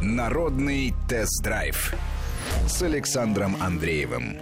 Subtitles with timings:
[0.00, 1.92] Народный тест-драйв
[2.68, 4.38] с Александром Андреевым.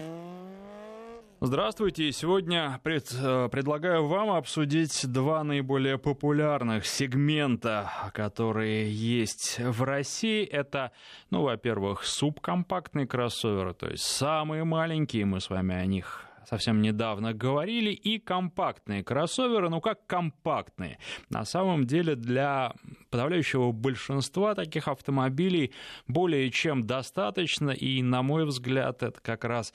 [1.41, 2.12] Здравствуйте.
[2.12, 10.45] Сегодня пред, э, предлагаю вам обсудить два наиболее популярных сегмента, которые есть в России.
[10.45, 10.93] Это,
[11.30, 17.33] ну, во-первых, субкомпактные кроссоверы, то есть самые маленькие, мы с вами о них совсем недавно
[17.33, 20.99] говорили, и компактные кроссоверы, ну как компактные.
[21.29, 22.73] На самом деле для
[23.11, 25.73] подавляющего большинства таких автомобилей
[26.07, 29.73] более чем достаточно, и, на мой взгляд, это как раз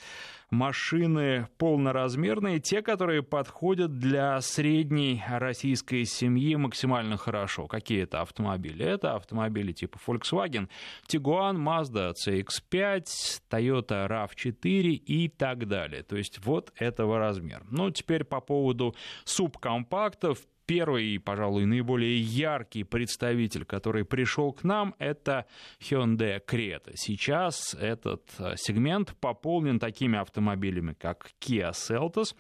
[0.52, 7.68] машины полноразмерные, те, которые подходят для средней российской семьи максимально хорошо.
[7.68, 8.86] Какие это автомобили?
[8.86, 10.68] Это автомобили типа Volkswagen,
[11.08, 13.06] Tiguan, Mazda CX-5,
[13.50, 16.04] Toyota RAV4 и так далее.
[16.04, 17.64] То есть вот этого размера.
[17.70, 20.40] Ну, теперь по поводу субкомпактов
[20.72, 25.46] первый и, пожалуй, наиболее яркий представитель, который пришел к нам, это
[25.82, 26.94] Hyundai Creta.
[26.96, 32.36] Сейчас этот э, сегмент пополнен такими автомобилями, как Kia Seltos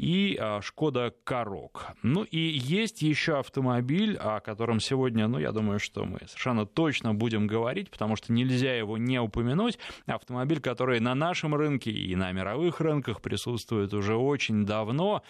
[0.00, 1.92] и Skoda Karoq.
[2.02, 7.12] Ну и есть еще автомобиль, о котором сегодня, ну, я думаю, что мы совершенно точно
[7.12, 9.78] будем говорить, потому что нельзя его не упомянуть.
[10.06, 15.22] Автомобиль, который на нашем рынке и на мировых рынках присутствует уже очень давно,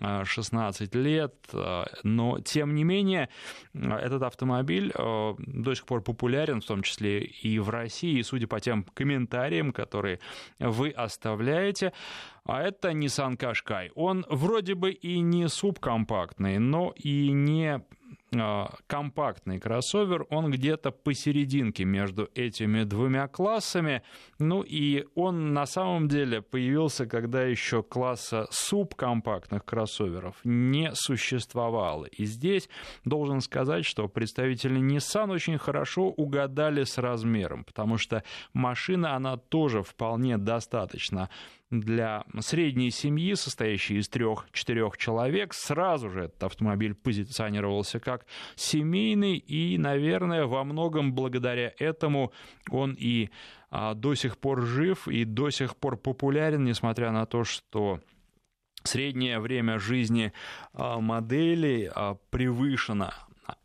[0.00, 3.28] 16 э, лет, э, но тем не менее
[3.74, 8.58] этот автомобиль до сих пор популярен, в том числе и в России, и судя по
[8.58, 10.18] тем комментариям, которые
[10.58, 11.92] вы оставляете,
[12.44, 13.90] а это Nissan Qashqai.
[13.94, 17.82] Он вроде бы и не субкомпактный, но и не
[18.40, 24.02] а, компактный кроссовер, он где-то посерединке между этими двумя классами.
[24.38, 32.06] Ну и он на самом деле появился, когда еще класса субкомпактных кроссоверов не существовало.
[32.06, 32.68] И здесь
[33.04, 38.22] должен сказать, что представители Nissan очень хорошо угадали с размером, потому что
[38.52, 41.30] машина, она тоже вполне достаточно
[41.80, 48.26] для средней семьи, состоящей из трех-четырех человек, сразу же этот автомобиль позиционировался как
[48.56, 52.32] семейный, и, наверное, во многом благодаря этому
[52.70, 53.30] он и
[53.70, 58.00] а, до сих пор жив и до сих пор популярен, несмотря на то, что
[58.84, 60.32] среднее время жизни
[60.72, 63.12] а, модели а, превышено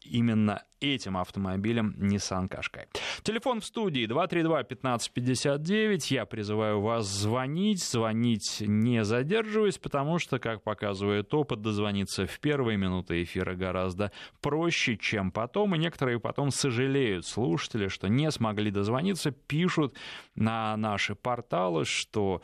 [0.01, 2.87] именно этим автомобилем Nissan Qashqai.
[3.23, 6.13] Телефон в студии 232-1559.
[6.13, 7.83] Я призываю вас звонить.
[7.83, 14.95] Звонить не задерживаясь, потому что, как показывает опыт, дозвониться в первые минуты эфира гораздо проще,
[14.97, 15.75] чем потом.
[15.75, 19.97] И некоторые потом сожалеют, слушатели, что не смогли дозвониться, пишут
[20.35, 22.41] на наши порталы, что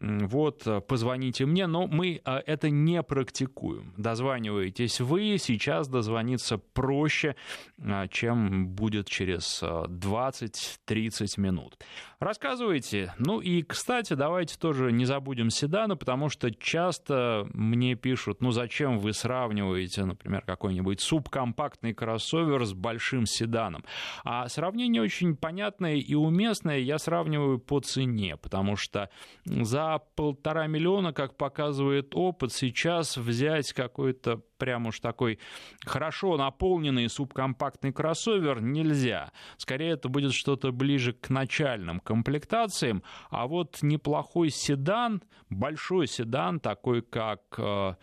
[0.00, 3.94] вот, э, позвоните мне, но мы э, это не практикуем.
[3.96, 7.34] Дозваниваетесь вы, сейчас дозвониться проще,
[7.78, 11.78] э, чем будет через 20-30 минут.
[12.20, 13.14] Рассказывайте.
[13.18, 18.98] Ну и, кстати, давайте тоже не забудем седаны, потому что часто мне пишут, ну зачем
[18.98, 23.84] вы сравниваете, например, какой-нибудь субкомпактный кроссовер с большим седаном.
[24.24, 26.78] А сравнение очень понятное и уместное.
[26.78, 29.10] Я сравниваю по цене, потому что
[29.44, 35.38] за полтора миллиона, как показывает опыт, сейчас взять какой-то прям уж такой
[35.84, 39.32] хорошо наполненный субкомпактный кроссовер нельзя.
[39.56, 43.02] Скорее, это будет что-то ближе к начальным комплектациям.
[43.30, 47.94] А вот неплохой седан, большой седан, такой как э,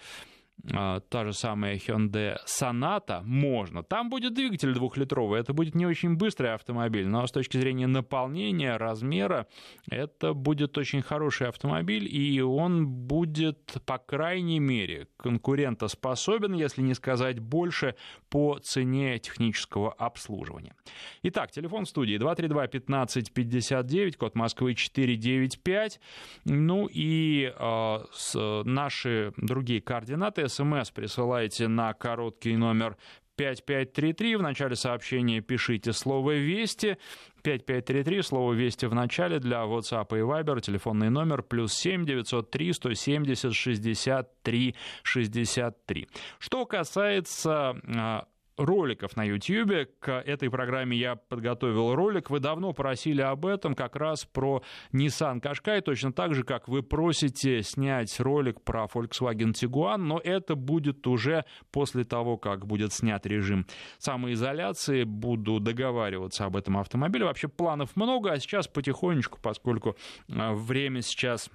[0.63, 3.83] та же самая Hyundai Sonata можно.
[3.83, 8.77] Там будет двигатель двухлитровый, это будет не очень быстрый автомобиль, но с точки зрения наполнения,
[8.77, 9.47] размера,
[9.89, 17.39] это будет очень хороший автомобиль, и он будет, по крайней мере, конкурентоспособен, если не сказать
[17.39, 17.95] больше,
[18.29, 20.75] по цене технического обслуживания.
[21.23, 25.99] Итак, телефон в студии 232-1559, код Москвы 495,
[26.45, 32.97] ну и э, с, наши другие координаты смс присылайте на короткий номер
[33.35, 34.35] 5533.
[34.37, 36.97] В начале сообщения пишите слово «Вести».
[37.43, 43.53] 5533, слово «Вести» в начале для WhatsApp и Viber, телефонный номер плюс 7 903 170
[43.53, 46.07] 63 63.
[46.39, 48.25] Что касается а,
[48.57, 49.89] роликов на YouTube.
[49.99, 52.29] К этой программе я подготовил ролик.
[52.29, 54.63] Вы давно просили об этом, как раз про
[54.93, 60.55] Nissan Qashqai, точно так же, как вы просите снять ролик про Volkswagen Tiguan, но это
[60.55, 63.65] будет уже после того, как будет снят режим
[63.97, 65.03] самоизоляции.
[65.03, 67.25] Буду договариваться об этом автомобиле.
[67.25, 69.95] Вообще планов много, а сейчас потихонечку, поскольку
[70.29, 71.49] а, время сейчас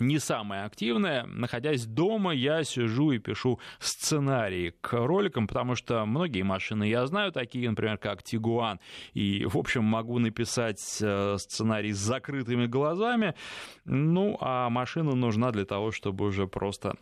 [0.00, 1.24] не самое активное.
[1.26, 7.32] Находясь дома, я сижу и пишу сценарии к роликам, потому что многие машины я знаю,
[7.32, 8.80] такие, например, как Тигуан,
[9.12, 13.34] и, в общем, могу написать э, сценарий с закрытыми глазами,
[13.84, 16.96] ну, а машина нужна для того, чтобы уже просто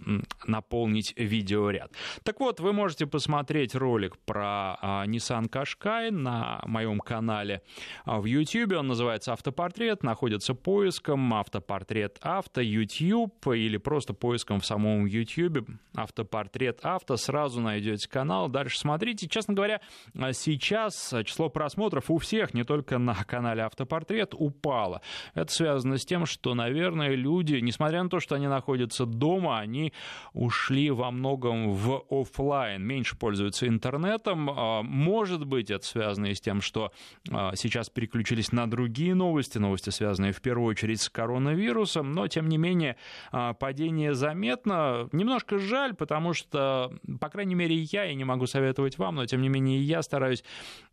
[0.47, 1.93] наполнить видеоряд.
[2.23, 7.63] Так вот, вы можете посмотреть ролик про а, Nissan Qashqai на моем канале
[8.05, 14.67] а, в YouTube, он называется «Автопортрет», находится поиском «Автопортрет авто», YouTube или просто поиском в
[14.67, 19.29] самом YouTube автопортрет авто, сразу найдете канал, дальше смотрите.
[19.29, 19.81] Честно говоря,
[20.33, 25.03] сейчас число просмотров у всех, не только на канале автопортрет, упало.
[25.35, 29.93] Это связано с тем, что, наверное, люди, несмотря на то, что они находятся дома, они
[30.33, 34.51] ушли во многом в офлайн, меньше пользуются интернетом.
[34.51, 36.93] А, может быть, это связано и с тем, что
[37.31, 42.49] а, сейчас переключились на другие новости, новости, связанные в первую очередь с коронавирусом, но, тем
[42.49, 42.70] не менее,
[43.33, 45.09] а, падение заметно.
[45.13, 49.43] Немножко жаль, потому что, по крайней мере, я, и не могу советовать вам, но, тем
[49.43, 50.45] не менее, я стараюсь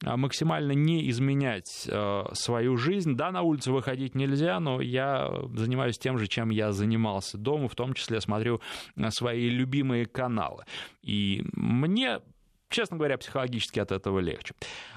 [0.03, 3.15] а, максимально не изменять а, свою жизнь.
[3.15, 7.75] Да, на улицу выходить нельзя, но я занимаюсь тем же, чем я занимался дома, в
[7.75, 8.61] том числе смотрю
[9.09, 10.63] свои любимые каналы.
[11.01, 12.19] И мне
[12.69, 14.53] честно говоря, психологически от этого легче.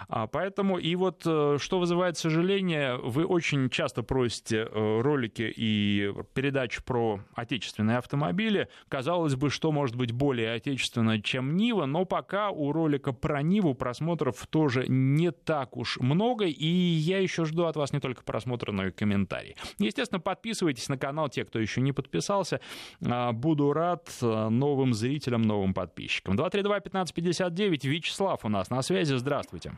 [0.08, 6.12] А, поэтому и вот э, что вызывает сожаление, вы очень часто просите э, ролики и
[6.34, 8.68] передачи про отечественные автомобили.
[8.88, 13.74] Казалось бы, что может быть более отечественно, чем Нива, но пока у ролика про Ниву
[13.74, 18.72] просмотров тоже не так уж много, и я еще жду от вас не только просмотра,
[18.72, 19.56] но и комментарии.
[19.78, 22.60] Естественно, подписывайтесь на канал, те, кто еще не подписался.
[23.06, 26.34] А, буду рад э, новым зрителям, новым подписчикам.
[26.36, 27.84] 232 1559 9.
[27.84, 29.12] Вячеслав у нас на связи.
[29.16, 29.72] Здравствуйте.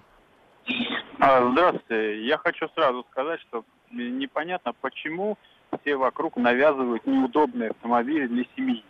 [1.19, 2.25] А, здравствуйте.
[2.25, 5.37] Я хочу сразу сказать, что непонятно, почему
[5.81, 8.85] все вокруг навязывают неудобные автомобили для семьи.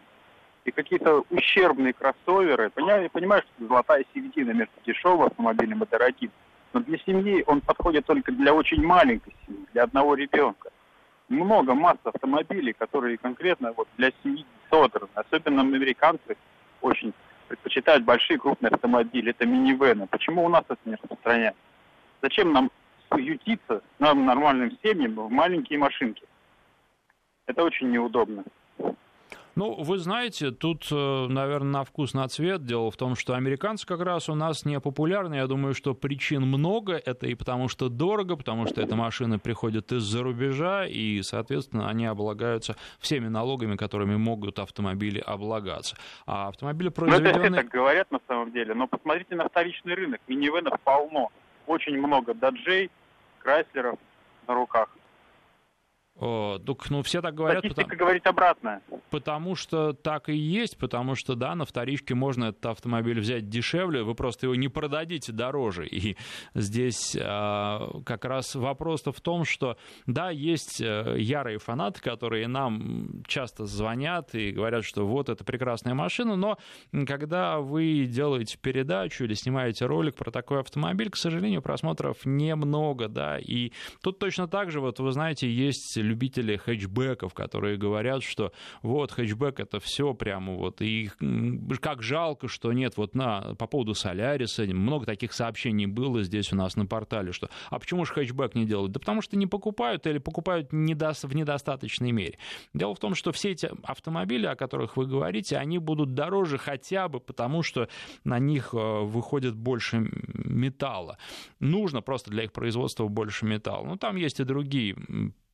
[0.67, 2.69] И какие-то ущербные кроссоверы.
[2.69, 6.31] Понимаешь, понимаешь, что золотая середина между дешевым автомобилем и дорогим.
[6.75, 10.71] Но для семьи он подходит только для очень маленькой семьи, для одного ребенка.
[11.31, 15.09] Много масс автомобилей, которые конкретно вот для семьи содраны.
[15.15, 16.37] Особенно американцы
[16.83, 17.15] очень
[17.53, 20.07] предпочитают большие крупные автомобили, это минивены.
[20.07, 21.61] Почему у нас это не распространяется?
[22.23, 22.71] Зачем нам
[23.15, 26.23] ютиться, нам нормальным семьям, в маленькие машинки?
[27.47, 28.45] Это очень неудобно.
[29.55, 32.65] Ну, вы знаете, тут, э, наверное, на вкус, на цвет.
[32.65, 35.35] Дело в том, что американцы как раз у нас не популярны.
[35.35, 36.95] Я думаю, что причин много.
[36.95, 42.07] Это и потому, что дорого, потому что эта машина приходит из-за рубежа, и, соответственно, они
[42.07, 45.97] облагаются всеми налогами, которыми могут автомобили облагаться.
[46.27, 47.33] А автомобили произведенные...
[47.33, 50.21] Ну, это все так говорят на самом деле, но посмотрите на вторичный рынок.
[50.29, 51.29] Минивенов полно.
[51.67, 52.91] Очень много даджей,
[53.41, 53.99] крайслеров
[54.49, 54.89] на руках.
[56.17, 56.59] О,
[56.91, 57.61] ну, все так говорят.
[57.61, 58.83] Статистика потому, говорит обратное.
[59.11, 64.03] Потому что так и есть, потому что, да, на вторичке можно этот автомобиль взять дешевле,
[64.03, 65.87] вы просто его не продадите дороже.
[65.87, 66.17] И
[66.55, 73.23] здесь а, как раз вопрос-то в том, что, да, есть э, ярые фанаты, которые нам
[73.27, 76.59] часто звонят и говорят, что вот, это прекрасная машина, но
[77.07, 83.39] когда вы делаете передачу или снимаете ролик про такой автомобиль, к сожалению, просмотров немного, да,
[83.39, 83.73] и
[84.03, 88.53] тут точно так же, вот, вы знаете, есть любители хэтчбеков, которые говорят, что
[88.83, 91.11] вот хэтчбек это все прямо вот, и
[91.81, 96.57] как жалко, что нет вот на, по поводу Соляриса, много таких сообщений было здесь у
[96.57, 98.93] нас на портале, что а почему же хэтчбек не делают?
[98.93, 102.39] Да потому что не покупают или покупают недо, в недостаточной мере.
[102.75, 107.09] Дело в том, что все эти автомобили, о которых вы говорите, они будут дороже хотя
[107.09, 107.89] бы потому, что
[108.25, 111.19] на них э, выходит больше металла.
[111.61, 113.87] Нужно просто для их производства больше металла.
[113.87, 114.97] Но там есть и другие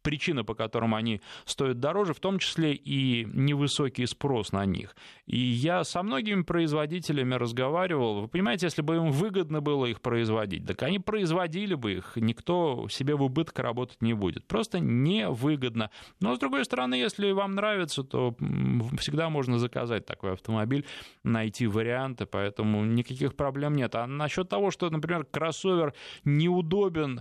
[0.08, 4.96] причины, по которым они стоят дороже, в том числе и невысокий спрос на них.
[5.26, 8.22] И я со многими производителями разговаривал.
[8.22, 12.88] Вы понимаете, если бы им выгодно было их производить, так они производили бы их, никто
[12.88, 14.46] себе в убыток работать не будет.
[14.46, 15.90] Просто невыгодно.
[16.20, 18.34] Но, с другой стороны, если вам нравится, то
[18.98, 20.86] всегда можно заказать такой автомобиль,
[21.22, 23.94] найти варианты, поэтому никаких проблем нет.
[23.94, 25.92] А насчет того, что, например, кроссовер
[26.24, 27.20] неудобен,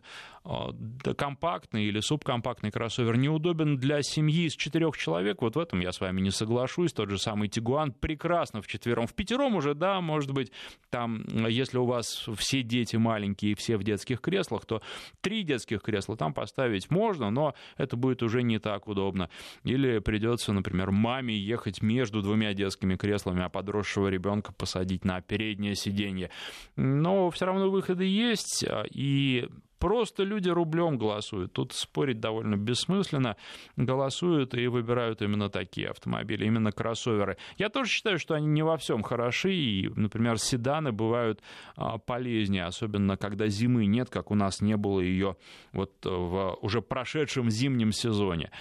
[1.17, 5.99] компактный или субкомпактный кроссовер неудобен для семьи из четырех человек, вот в этом я с
[5.99, 6.93] вами не соглашусь.
[6.93, 9.07] Тот же самый Тигуан прекрасно в четвером.
[9.07, 10.51] В пятером уже, да, может быть,
[10.89, 14.81] там, если у вас все дети маленькие, все в детских креслах, то
[15.21, 19.29] три детских кресла там поставить можно, но это будет уже не так удобно.
[19.63, 25.75] Или придется, например, маме ехать между двумя детскими креслами, а подросшего ребенка посадить на переднее
[25.75, 26.29] сиденье.
[26.75, 29.49] Но все равно выходы есть, и
[29.79, 31.53] Просто люди рублем голосуют.
[31.53, 33.37] Тут спорить довольно бессмысленно.
[33.75, 37.37] Голосуют и выбирают именно такие автомобили, именно кроссоверы.
[37.57, 39.53] Я тоже считаю, что они не во всем хороши.
[39.53, 41.41] И, например, седаны бывают
[41.75, 45.37] а, полезнее, особенно когда зимы нет, как у нас не было ее
[45.73, 48.51] вот в уже прошедшем зимнем сезоне.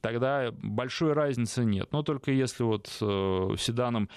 [0.00, 1.88] Тогда большой разницы нет.
[1.92, 4.08] Но только если вот э, седаном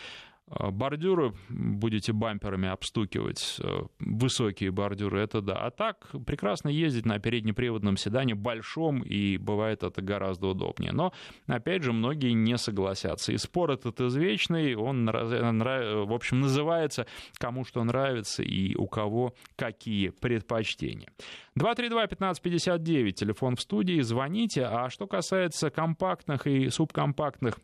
[0.59, 5.55] бордюры будете бамперами обстукивать, э, высокие бордюры, это да.
[5.55, 10.91] А так прекрасно ездить на переднеприводном седане большом, и бывает это гораздо удобнее.
[10.91, 11.13] Но,
[11.47, 13.31] опять же, многие не согласятся.
[13.31, 17.05] И спор этот извечный, он, в общем, называется
[17.37, 21.09] «Кому что нравится и у кого какие предпочтения».
[21.57, 24.65] 232-1559, телефон в студии, звоните.
[24.65, 27.59] А что касается компактных и субкомпактных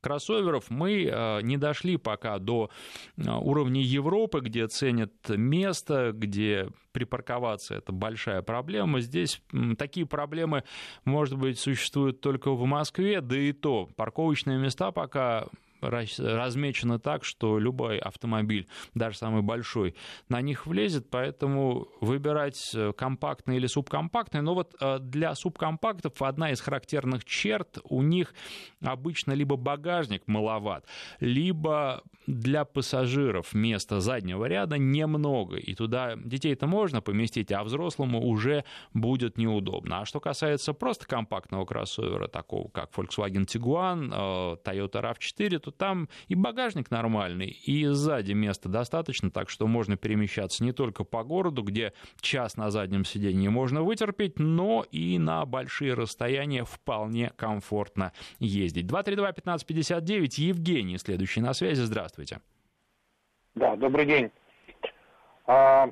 [0.00, 2.70] кроссоверов мы э, не дошли пока до
[3.16, 9.00] э, уровня Европы, где ценят место, где припарковаться это большая проблема.
[9.00, 9.42] Здесь
[9.78, 10.64] такие проблемы,
[11.04, 15.46] может быть, существуют только в Москве, да и то парковочные места пока
[15.80, 19.94] размечены так, что любой автомобиль, даже самый большой,
[20.28, 24.42] на них влезет, поэтому выбирать э, компактный или субкомпактный.
[24.42, 28.34] Но вот э, для субкомпактов одна из характерных черт, у них
[28.82, 30.86] обычно либо багажник маловат,
[31.20, 38.64] либо для пассажиров места заднего ряда немного, и туда детей-то можно поместить, а взрослому уже
[38.94, 40.00] будет неудобно.
[40.00, 46.08] А что касается просто компактного кроссовера, такого как Volkswagen Tiguan, э, Toyota RAV4, то там
[46.28, 51.62] и багажник нормальный, и сзади места достаточно, так что можно перемещаться не только по городу,
[51.62, 58.86] где час на заднем сиденье можно вытерпеть, но и на большие расстояния вполне комфортно ездить.
[58.86, 62.40] 232-1559, Евгений, следующий на связи, здравствуйте.
[63.54, 64.30] Да, добрый день.
[65.46, 65.90] А,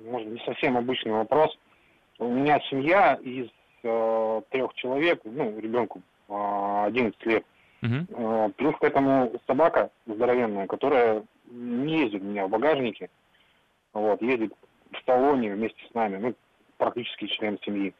[0.00, 1.56] может, не совсем обычный вопрос.
[2.18, 3.48] У меня семья из
[3.82, 7.44] э, трех человек, ну, ребенку э, 11 лет.
[7.82, 8.52] Угу.
[8.56, 13.10] Плюс к этому собака здоровенная, которая не ездит у меня в багажнике,
[13.92, 14.52] вот, ездит
[14.92, 16.34] в салоне вместе с нами, ну,
[16.78, 17.94] практически член семьи.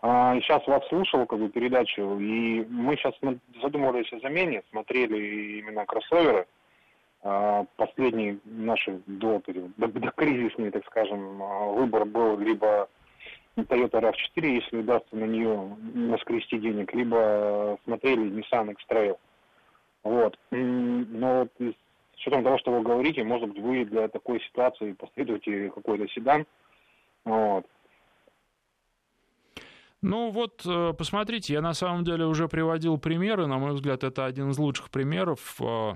[0.00, 3.14] А, сейчас вас слушал, как бы, передачу, и мы сейчас
[3.62, 6.46] задумывались о замене, смотрели именно кроссоверы.
[7.22, 12.88] А, последний наш до, до, до кризисный, так скажем, а, выбор был либо
[13.56, 19.16] Toyota RAV4, если удастся на нее наскрести денег, либо смотрели Nissan X-Trail.
[20.04, 20.38] Вот.
[20.50, 21.74] Но с
[22.16, 26.46] учетом того, что вы говорите, может быть, вы для такой ситуации последуете какой-то седан.
[27.24, 27.66] Вот.
[30.00, 34.24] Ну вот, э, посмотрите, я на самом деле уже приводил примеры, на мой взгляд, это
[34.24, 35.92] один из лучших примеров э,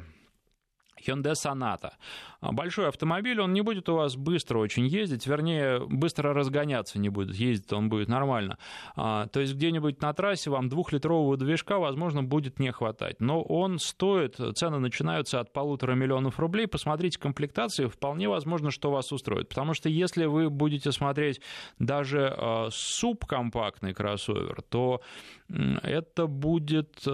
[1.01, 1.93] Hyundai Sonata.
[2.41, 7.09] А, большой автомобиль, он не будет у вас быстро очень ездить, вернее, быстро разгоняться не
[7.09, 8.59] будет, ездить он будет нормально.
[8.95, 13.21] А, то есть где-нибудь на трассе вам двухлитрового движка, возможно, будет не хватать.
[13.21, 16.67] Но он стоит, цены начинаются от полутора миллионов рублей.
[16.67, 19.49] Посмотрите комплектации, вполне возможно, что вас устроит.
[19.49, 21.41] Потому что если вы будете смотреть
[21.79, 25.01] даже а, субкомпактный кроссовер, то
[25.49, 27.07] это будет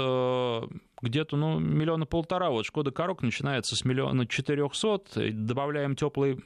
[1.02, 2.50] где-то, ну, миллиона полтора.
[2.50, 5.09] Вот Шкода Корок начинается с миллиона четырехсот.
[5.14, 6.38] Добавляем теплый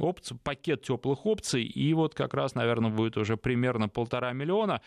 [0.00, 4.80] опций, пакет теплых опций, и вот как раз, наверное, будет уже примерно полтора миллиона.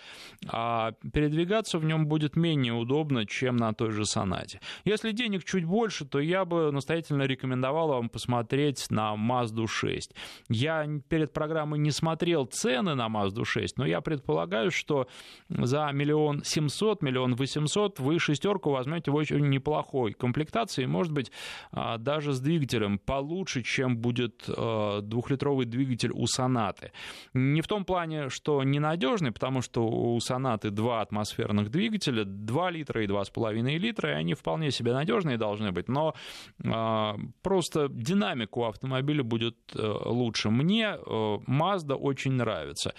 [0.49, 4.59] А передвигаться в нем будет менее удобно, чем на той же Сонате.
[4.83, 10.13] Если денег чуть больше, то я бы настоятельно рекомендовал вам посмотреть на Mazda 6.
[10.49, 15.07] Я перед программой не смотрел цены на Mazda 6, но я предполагаю, что
[15.47, 21.31] за миллион семьсот, миллион восемьсот вы шестерку возьмете возьмете в очень неплохой комплектации, может быть,
[21.71, 26.91] а, даже с двигателем получше, чем будет а, двухлитровый двигатель у Сонаты.
[27.33, 33.03] Не в том плане, что ненадежный, потому что у Сонаты два атмосферных двигателя, 2 литра
[33.03, 36.13] и 2,5 литра, и они вполне себе надежные должны быть, но
[36.65, 40.49] а, просто динамика у автомобиля будет э, лучше.
[40.49, 42.93] Мне э, Mazda очень нравится.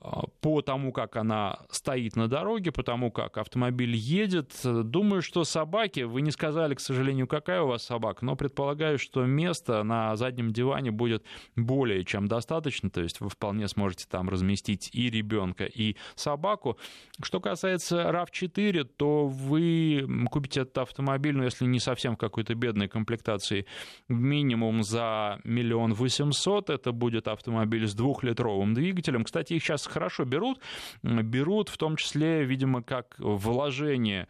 [0.00, 4.52] А, по тому, как она стоит на дороге, по тому, как автомобиль едет.
[4.62, 9.24] Думаю, что собаки, вы не сказали, к сожалению, какая у вас собака, но предполагаю, что
[9.24, 11.24] места на заднем диване будет
[11.56, 16.78] более чем достаточно, то есть вы вполне сможете там разместить и ребенка, и собаку.
[17.22, 22.88] Что касается RAV4, то вы купите этот автомобиль, ну, если не совсем в какой-то бедной
[22.88, 23.66] комплектации,
[24.08, 26.70] минимум за миллион восемьсот.
[26.70, 29.24] Это будет автомобиль с двухлитровым двигателем.
[29.24, 30.60] Кстати, их сейчас хорошо берут,
[31.02, 34.28] берут в том числе, видимо, как вложение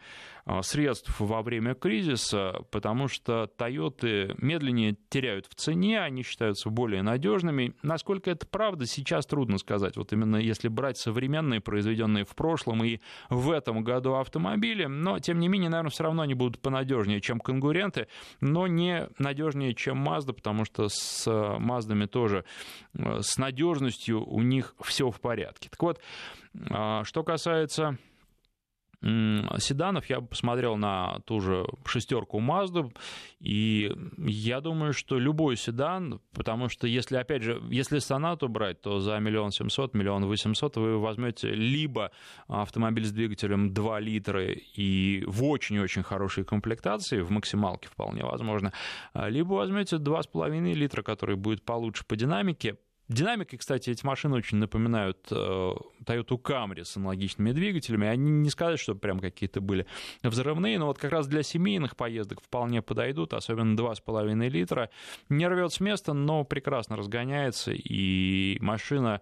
[0.61, 7.75] средств во время кризиса, потому что Toyota медленнее теряют в цене, они считаются более надежными.
[7.81, 9.97] Насколько это правда, сейчас трудно сказать.
[9.97, 15.39] Вот именно если брать современные, произведенные в прошлом и в этом году автомобили, но тем
[15.39, 18.07] не менее, наверное, все равно они будут понадежнее, чем конкуренты,
[18.41, 21.29] но не надежнее, чем Mazda, потому что с
[21.59, 22.45] Маздами тоже
[22.93, 25.69] э, с надежностью у них все в порядке.
[25.69, 25.99] Так вот,
[26.69, 27.97] а, что касается
[29.01, 32.91] седанов, я бы посмотрел на ту же шестерку Mazda,
[33.39, 38.99] и я думаю, что любой седан, потому что если, опять же, если сонату брать, то
[38.99, 42.11] за миллион семьсот, миллион восемьсот вы возьмете либо
[42.47, 48.73] автомобиль с двигателем 2 литра и в очень-очень хорошей комплектации, в максималке вполне возможно,
[49.13, 52.77] либо возьмете 2,5 литра, который будет получше по динамике,
[53.09, 55.35] Динамикой, кстати, эти машины очень напоминают э,
[56.05, 58.07] Toyota Camry с аналогичными двигателями.
[58.07, 59.87] Они не сказать, что прям какие-то были
[60.21, 64.91] взрывные, но вот как раз для семейных поездок вполне подойдут, особенно 2,5 литра.
[65.27, 69.21] Не рвет с места, но прекрасно разгоняется, и машина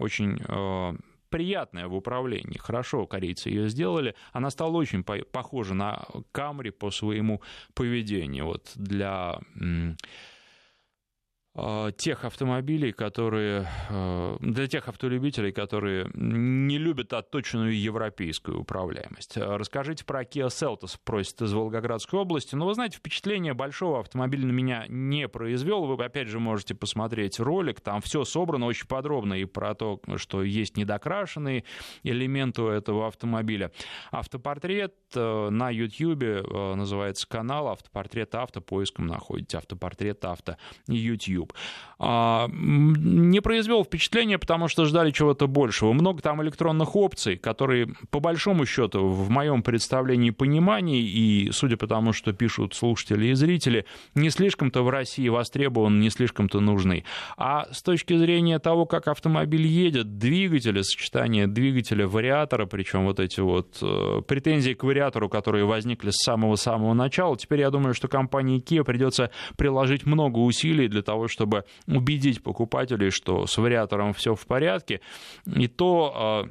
[0.00, 0.98] очень э,
[1.30, 2.58] приятная в управлении.
[2.58, 4.16] Хорошо корейцы ее сделали.
[4.32, 7.42] Она стала очень похожа на Camry по своему
[7.74, 8.46] поведению.
[8.46, 9.38] Вот для
[11.96, 19.36] тех автомобилей, которые э, для тех автолюбителей, которые не любят отточенную европейскую управляемость.
[19.36, 22.54] Расскажите про Kia Seltos, просит из Волгоградской области.
[22.54, 25.84] Но ну, вы знаете, впечатление большого автомобиля на меня не произвел.
[25.84, 30.42] Вы опять же можете посмотреть ролик, там все собрано очень подробно и про то, что
[30.42, 31.64] есть недокрашенные
[32.02, 33.72] элементы у этого автомобиля.
[34.10, 36.18] Автопортрет э, на YouTube
[36.76, 41.47] называется канал Автопортрет авто, поиском находите Автопортрет авто YouTube.
[41.48, 41.52] YouTube.
[42.00, 45.92] А, не произвел впечатления, потому что ждали чего-то большего.
[45.92, 51.76] Много там электронных опций, которые, по большому счету, в моем представлении и понимании, и судя
[51.76, 57.04] по тому, что пишут слушатели и зрители, не слишком-то в России востребован, не слишком-то нужный.
[57.36, 63.40] А с точки зрения того, как автомобиль едет, двигателя, сочетание двигателя, вариатора, причем вот эти
[63.40, 68.62] вот э, претензии к вариатору, которые возникли с самого-самого начала, теперь я думаю, что компании
[68.62, 74.34] Kia придется приложить много усилий для того, чтобы чтобы убедить покупателей, что с вариатором все
[74.34, 75.00] в порядке,
[75.46, 76.48] и то а,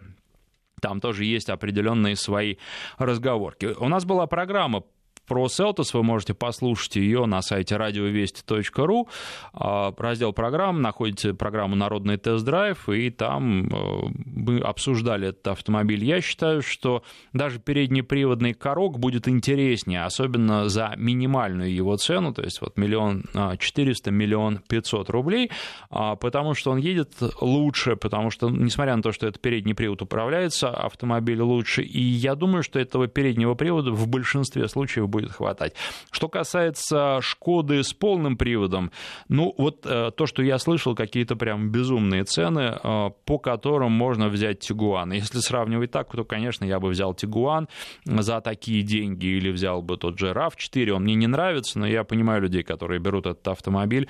[0.82, 2.56] там тоже есть определенные свои
[2.98, 3.76] разговорки.
[3.78, 4.84] У нас была программа
[5.28, 9.10] про Селтос вы можете послушать ее на сайте радиовести.ру.
[9.54, 16.04] А, раздел программ, находите программу «Народный тест-драйв», и там э, мы обсуждали этот автомобиль.
[16.04, 22.62] Я считаю, что даже переднеприводный корок будет интереснее, особенно за минимальную его цену, то есть
[22.62, 25.52] вот миллион а, четыреста, миллион пятьсот рублей,
[25.90, 27.12] а, потому что он едет
[27.42, 32.36] лучше, потому что, несмотря на то, что это передний привод управляется, автомобиль лучше, и я
[32.36, 35.74] думаю, что этого переднего привода в большинстве случаев будет будет хватать.
[36.12, 38.92] Что касается Шкоды с полным приводом,
[39.30, 44.30] ну вот э, то, что я слышал, какие-то прям безумные цены, э, по которым можно
[44.30, 45.12] взять Тигуан.
[45.12, 47.68] Если сравнивать так, то, конечно, я бы взял Тигуан
[48.06, 50.92] за такие деньги или взял бы тот же RAV4.
[50.92, 54.08] Он мне не нравится, но я понимаю людей, которые берут этот автомобиль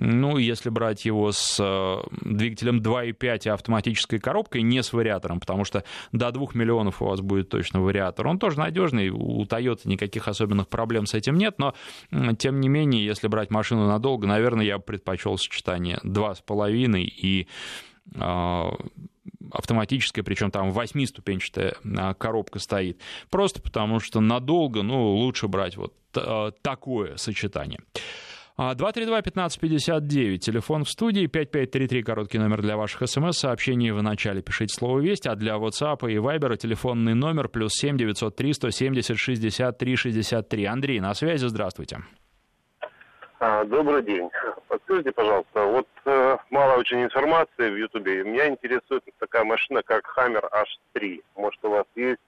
[0.00, 5.64] ну, если брать его с э, двигателем 2.5 и автоматической коробкой, не с вариатором, потому
[5.64, 5.82] что
[6.12, 8.28] до 2 миллионов у вас будет точно вариатор.
[8.28, 11.74] Он тоже надежный, у Toyota никаких особенных проблем с этим нет, но,
[12.38, 17.48] тем не менее, если брать машину надолго, наверное, я предпочел сочетание 2,5 и
[18.14, 18.70] а,
[19.50, 23.00] автоматическая, причем там восьмиступенчатая а, коробка стоит.
[23.30, 25.94] Просто потому что надолго, ну, лучше брать вот
[26.62, 27.80] такое сочетание.
[28.58, 33.92] 232-1559, телефон в студии, 5533, короткий номер для ваших смс-сообщений.
[33.92, 38.52] В начале пишите слово «Весть», а для WhatsApp и Viber телефонный номер плюс 7 903
[38.52, 40.64] 170 63 63.
[40.64, 41.98] Андрей, на связи, здравствуйте.
[43.38, 44.28] А, добрый день.
[44.66, 48.24] Подскажите, пожалуйста, вот э, мало очень информации в Ютубе.
[48.24, 50.42] Меня интересует такая машина, как Hammer
[50.96, 51.22] H3.
[51.36, 52.18] Может, у вас есть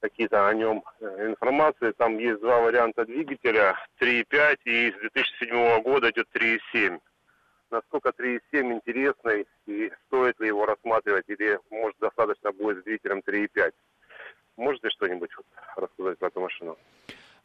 [0.00, 1.92] какие-то о нем э, информации.
[1.92, 6.98] Там есть два варианта двигателя, 3.5 и с 2007 года идет 3.7.
[7.70, 13.72] Насколько 3.7 интересный и стоит ли его рассматривать или может достаточно будет с двигателем 3.5?
[14.56, 16.78] Можете что-нибудь вот рассказать про эту машину?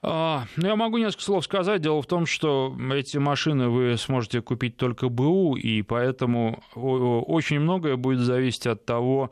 [0.04, 1.82] А, ну, я могу несколько слов сказать.
[1.82, 7.98] Дело в том, что эти машины вы сможете купить только БУ, и поэтому очень многое
[7.98, 9.30] будет зависеть от того,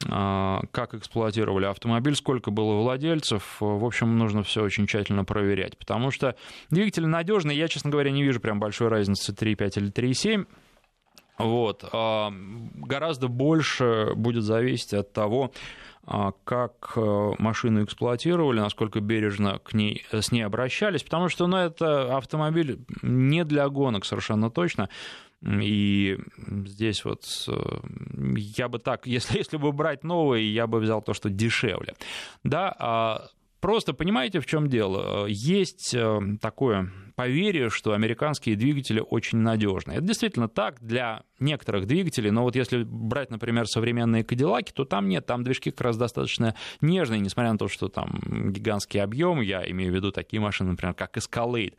[0.00, 3.56] как эксплуатировали автомобиль, сколько было владельцев.
[3.60, 6.36] В общем, нужно все очень тщательно проверять, потому что
[6.70, 7.56] двигатель надежный.
[7.56, 10.46] Я, честно говоря, не вижу прям большой разницы 3.5 или 3.7.
[11.38, 11.84] Вот.
[11.92, 12.32] А,
[12.74, 15.52] гораздо больше будет зависеть от того,
[16.04, 16.94] а, как
[17.38, 23.44] машину эксплуатировали, насколько бережно к ней, с ней обращались, потому что ну, это автомобиль не
[23.44, 24.88] для гонок совершенно точно.
[25.42, 26.18] И
[26.66, 27.24] здесь вот
[28.36, 31.94] я бы так, если, если бы брать новый, я бы взял то, что дешевле.
[32.42, 33.28] Да, а
[33.60, 35.26] Просто понимаете, в чем дело?
[35.26, 39.98] Есть э, такое поверье, что американские двигатели очень надежные.
[39.98, 45.08] Это действительно так для некоторых двигателей, но вот если брать, например, современные Кадиллаки, то там
[45.08, 48.20] нет, там движки как раз достаточно нежные, несмотря на то, что там
[48.52, 51.74] гигантский объем, я имею в виду такие машины, например, как Escalade.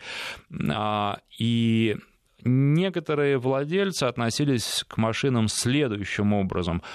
[0.70, 1.96] А, и
[2.44, 6.82] некоторые владельцы относились к машинам следующим образом–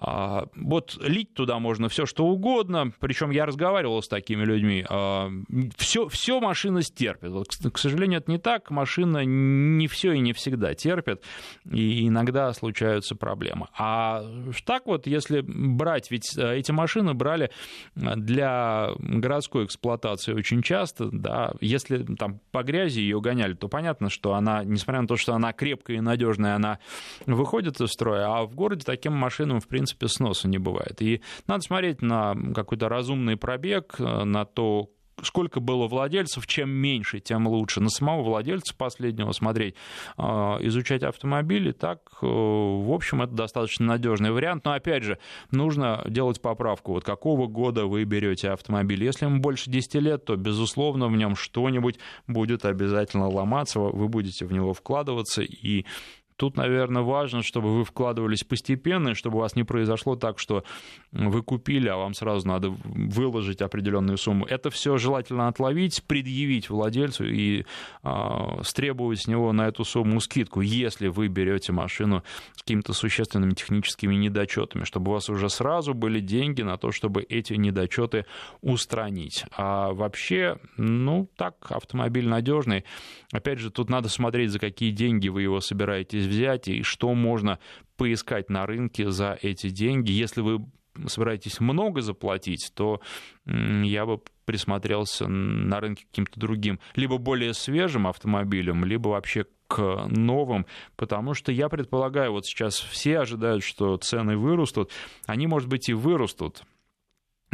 [0.00, 4.84] вот лить туда можно все что угодно, причем я разговаривал с такими людьми,
[5.76, 7.30] все, а, все машина стерпит.
[7.30, 11.22] Вот, к сожалению, это не так, машина не все и не всегда терпит,
[11.70, 13.68] и иногда случаются проблемы.
[13.78, 14.24] А
[14.66, 17.50] так вот, если брать, ведь э, эти машины брали
[17.94, 24.34] для городской эксплуатации очень часто, да, если там по грязи ее гоняли, то понятно, что
[24.34, 26.80] она, несмотря на то, что она крепкая и надежная, она
[27.26, 31.00] выходит из строя, а в городе таким машинам, в принципе, принципе, сноса не бывает.
[31.00, 34.90] И надо смотреть на какой-то разумный пробег, э, на то,
[35.22, 37.80] сколько было владельцев, чем меньше, тем лучше.
[37.80, 39.74] На самого владельца последнего смотреть,
[40.16, 44.64] э, изучать автомобили, так, э, в общем, это достаточно надежный вариант.
[44.64, 45.18] Но, опять же,
[45.50, 46.92] нужно делать поправку.
[46.92, 49.04] Вот какого года вы берете автомобиль.
[49.04, 54.46] Если ему больше 10 лет, то, безусловно, в нем что-нибудь будет обязательно ломаться, вы будете
[54.46, 55.84] в него вкладываться, и
[56.36, 60.64] Тут, наверное, важно, чтобы вы вкладывались постепенно, и чтобы у вас не произошло так, что
[61.12, 64.44] вы купили, а вам сразу надо выложить определенную сумму.
[64.44, 67.64] Это все желательно отловить, предъявить владельцу и
[68.02, 72.24] э, стребовать с него на эту сумму скидку, если вы берете машину
[72.56, 77.22] с какими-то существенными техническими недочетами, чтобы у вас уже сразу были деньги на то, чтобы
[77.22, 78.26] эти недочеты
[78.60, 79.44] устранить.
[79.56, 82.84] А вообще, ну, так, автомобиль надежный.
[83.32, 87.58] Опять же, тут надо смотреть, за какие деньги вы его собираетесь взять и что можно
[87.96, 90.10] поискать на рынке за эти деньги.
[90.10, 90.66] Если вы
[91.06, 93.00] собираетесь много заплатить, то
[93.46, 100.66] я бы присмотрелся на рынке каким-то другим, либо более свежим автомобилем, либо вообще к новым,
[100.96, 104.90] потому что я предполагаю, вот сейчас все ожидают, что цены вырастут,
[105.26, 106.62] они, может быть, и вырастут,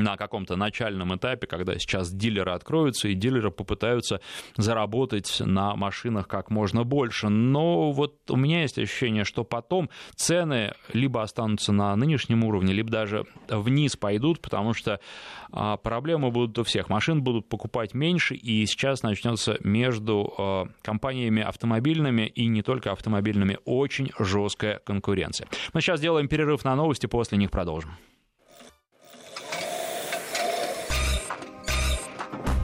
[0.02, 4.20] на каком-то начальном этапе, когда сейчас дилеры откроются, и дилеры попытаются
[4.56, 7.28] заработать на машинах как можно больше.
[7.28, 12.90] Но вот у меня есть ощущение, что потом цены либо останутся на нынешнем уровне, либо
[12.90, 15.00] даже вниз пойдут, потому что
[15.52, 16.88] а, проблемы будут у всех.
[16.88, 23.58] Машин будут покупать меньше, и сейчас начнется между а, компаниями автомобильными и не только автомобильными
[23.64, 25.48] очень жесткая конкуренция.
[25.72, 27.90] Мы сейчас делаем перерыв на новости, после них продолжим.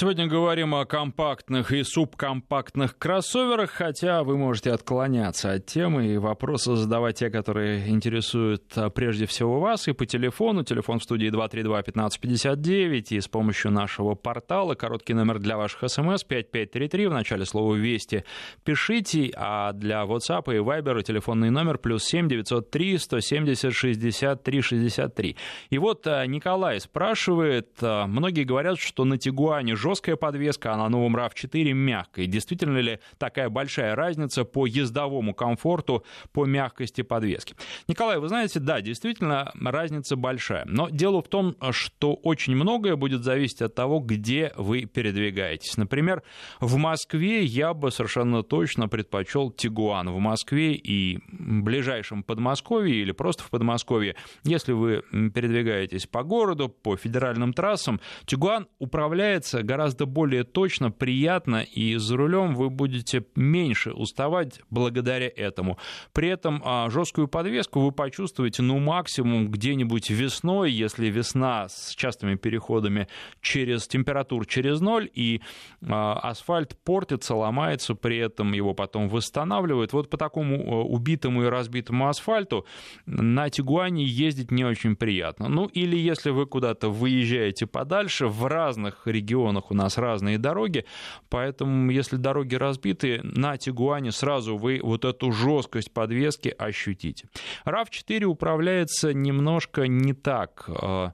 [0.00, 6.76] Сегодня говорим о компактных и субкомпактных кроссоверах, хотя вы можете отклоняться от темы и вопросы
[6.76, 13.06] задавать те, которые интересуют а, прежде всего вас, и по телефону, телефон в студии 232-1559,
[13.08, 18.22] и с помощью нашего портала, короткий номер для ваших смс 5533, в начале слова «Вести»
[18.62, 25.36] пишите, а для WhatsApp и Viber телефонный номер плюс 7 903 170 63 63.
[25.70, 30.88] И вот а, Николай спрашивает, а, многие говорят, что на Тигуане жесткая подвеска, а на
[30.88, 32.26] новом RAV4 мягкая.
[32.26, 37.54] Действительно ли такая большая разница по ездовому комфорту, по мягкости подвески?
[37.86, 40.64] Николай, вы знаете, да, действительно разница большая.
[40.66, 45.76] Но дело в том, что очень многое будет зависеть от того, где вы передвигаетесь.
[45.78, 46.22] Например,
[46.60, 50.10] в Москве я бы совершенно точно предпочел Тигуан.
[50.10, 56.96] В Москве и ближайшем Подмосковье или просто в Подмосковье, если вы передвигаетесь по городу, по
[56.96, 63.92] федеральным трассам, Тигуан управляется гораздо гораздо более точно, приятно, и за рулем вы будете меньше
[63.92, 65.78] уставать благодаря этому.
[66.12, 72.34] При этом а, жесткую подвеску вы почувствуете, ну, максимум где-нибудь весной, если весна с частыми
[72.34, 73.06] переходами
[73.40, 75.42] через температур через ноль, и
[75.86, 79.92] а, асфальт портится, ломается, при этом его потом восстанавливают.
[79.92, 82.66] Вот по такому а, убитому и разбитому асфальту
[83.06, 85.48] на Тигуане ездить не очень приятно.
[85.48, 90.84] Ну, или если вы куда-то выезжаете подальше, в разных регионах у нас разные дороги,
[91.28, 97.28] поэтому если дороги разбиты, на Тигуане сразу вы вот эту жесткость подвески ощутите.
[97.64, 101.10] RAV4 управляется немножко не так э,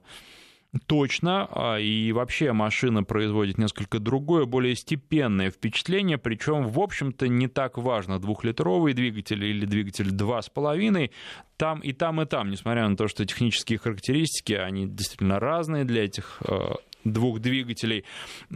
[0.85, 7.47] точно, а, и вообще машина производит несколько другое, более степенное впечатление, причем, в общем-то, не
[7.47, 11.11] так важно, двухлитровый двигатель или двигатель 2,5,
[11.57, 16.05] там и там, и там, несмотря на то, что технические характеристики, они действительно разные для
[16.05, 18.03] этих а, двух двигателей,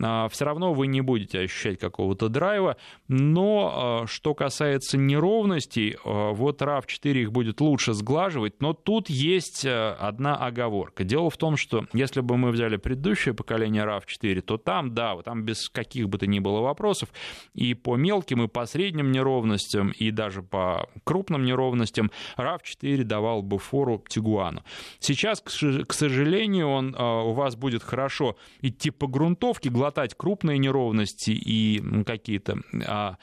[0.01, 2.75] а, все равно вы не будете ощущать какого-то драйва.
[3.07, 9.65] Но а, что касается неровностей, а, вот RAV4 их будет лучше сглаживать, но тут есть
[9.65, 11.03] одна оговорка.
[11.03, 15.43] Дело в том, что если бы мы взяли предыдущее поколение RAV4, то там, да, там
[15.43, 17.09] без каких бы то ни было вопросов,
[17.53, 23.59] и по мелким, и по средним неровностям, и даже по крупным неровностям RAV4 давал бы
[23.59, 24.63] фору Тигуану.
[24.99, 31.81] Сейчас, к сожалению, он у вас будет хорошо идти по грунтовке, глотать крупные неровности и
[32.05, 33.17] какие-то а,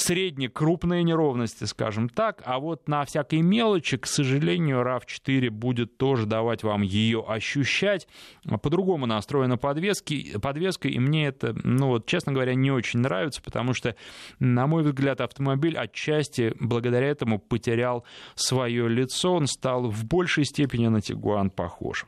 [0.00, 6.26] средне крупные неровности, скажем так, а вот на всякой мелочи, к сожалению, RAV4 будет тоже
[6.26, 8.08] давать вам ее ощущать.
[8.62, 13.74] По-другому настроена подвески, подвеска, и мне это, ну вот, честно говоря, не очень нравится, потому
[13.74, 13.94] что,
[14.38, 20.88] на мой взгляд, автомобиль отчасти благодаря этому потерял свое лицо, он стал в большей степени
[20.88, 22.06] на Тигуан похож.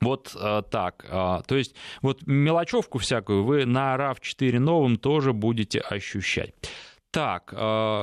[0.00, 1.06] Вот э, так.
[1.08, 6.54] Э, то есть вот мелочевку всякую вы на RAV4 новом тоже будете ощущать.
[7.16, 7.56] Так, э,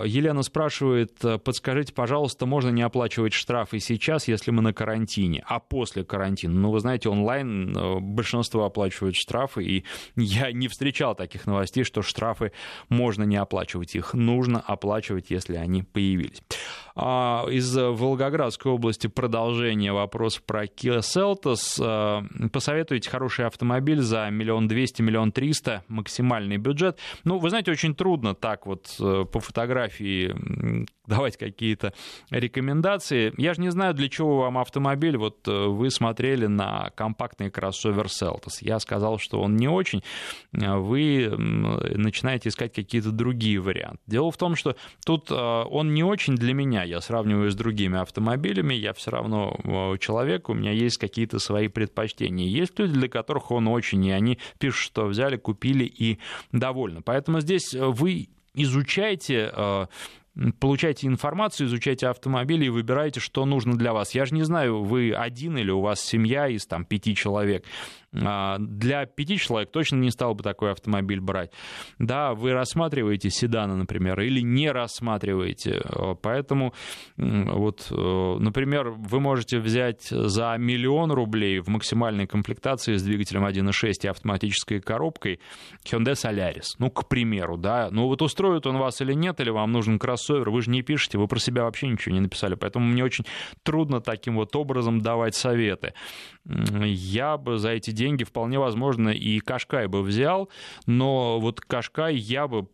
[0.07, 6.03] Елена спрашивает, подскажите, пожалуйста, можно не оплачивать штрафы сейчас, если мы на карантине, а после
[6.03, 6.55] карантина?
[6.55, 9.83] Ну, вы знаете, онлайн большинство оплачивают штрафы, и
[10.15, 12.53] я не встречал таких новостей, что штрафы
[12.89, 16.41] можно не оплачивать, их нужно оплачивать, если они появились.
[16.95, 22.49] А, из Волгоградской области продолжение вопроса про Kia Seltos.
[22.49, 26.97] Посоветуйте хороший автомобиль за миллион двести, миллион триста, максимальный бюджет.
[27.23, 30.33] Ну, вы знаете, очень трудно так вот э, по фотографии
[31.05, 31.93] давать какие-то
[32.29, 33.33] рекомендации.
[33.37, 35.17] Я же не знаю, для чего вам автомобиль.
[35.17, 38.59] Вот э, вы смотрели на компактный кроссовер Seltos.
[38.61, 40.01] Я сказал, что он не очень.
[40.53, 43.99] А вы начинаете искать какие-то другие варианты.
[44.07, 47.99] Дело в том, что тут э, он не очень для меня я сравниваю с другими
[47.99, 52.47] автомобилями, я все равно э, человек, у меня есть какие-то свои предпочтения.
[52.47, 56.19] Есть люди, для которых он очень, и они пишут, что взяли, купили и
[56.51, 57.01] довольны.
[57.01, 59.87] Поэтому здесь э, вы изучайте э,
[60.59, 64.15] получайте информацию, изучайте автомобили и выбирайте, что нужно для вас.
[64.15, 67.65] Я же не знаю, вы один или у вас семья из там, пяти человек.
[68.21, 71.51] А, для пяти человек точно не стал бы такой автомобиль брать.
[71.99, 75.81] Да, вы рассматриваете седаны, например, или не рассматриваете.
[76.21, 76.73] Поэтому,
[77.17, 84.05] вот, э, например, вы можете взять за миллион рублей в максимальной комплектации с двигателем 1.6
[84.05, 85.39] и автоматической коробкой
[85.85, 86.75] Hyundai Solaris.
[86.77, 87.89] Ну, к примеру, да.
[87.91, 91.17] Ну, вот устроит он вас или нет, или вам нужен кроссовер, вы же не пишете,
[91.17, 92.55] вы про себя вообще ничего не написали.
[92.55, 93.25] Поэтому мне очень
[93.63, 95.93] трудно таким вот образом давать советы.
[96.45, 100.49] Я бы за эти деньги вполне возможно и Кашкай бы взял,
[100.85, 102.67] но вот Кашкай я бы,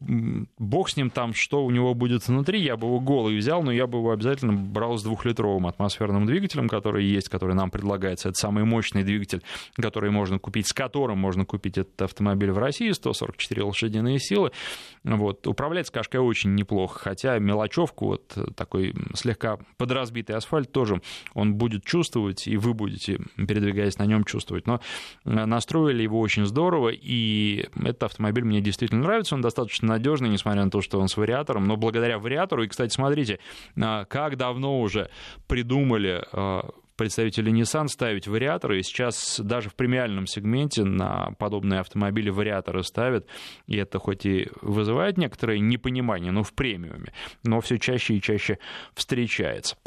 [0.57, 3.71] бог с ним там, что у него будет внутри, я бы его голый взял, но
[3.71, 8.29] я бы его обязательно брал с двухлитровым атмосферным двигателем, который есть, который нам предлагается.
[8.29, 9.43] Это самый мощный двигатель,
[9.75, 14.51] который можно купить, с которым можно купить этот автомобиль в России, 144 лошадиные силы.
[15.03, 15.45] Вот.
[15.45, 21.01] Управлять с Кашкай очень неплохо, хотя мелочевку, вот такой слегка подразбитый асфальт тоже
[21.33, 24.67] он будет чувствовать, и вы будете, передвигаясь на нем, чувствовать.
[24.67, 24.81] Но
[25.23, 30.71] настроили его очень здорово, и этот автомобиль мне действительно нравится, он достаточно надежный, несмотря на
[30.71, 33.39] то, что он с вариатором, но благодаря вариатору, и, кстати, смотрите,
[33.79, 35.09] а, как давно уже
[35.47, 42.29] придумали а, представители Nissan ставить вариаторы, и сейчас даже в премиальном сегменте на подобные автомобили
[42.29, 43.25] вариаторы ставят,
[43.67, 47.13] и это хоть и вызывает некоторое непонимание, но в премиуме,
[47.45, 48.59] но все чаще и чаще
[48.93, 49.77] встречается.